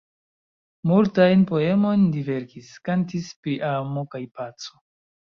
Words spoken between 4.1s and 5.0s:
kaj paco.